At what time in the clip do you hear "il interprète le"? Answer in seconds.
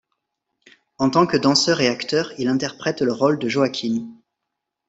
2.39-3.13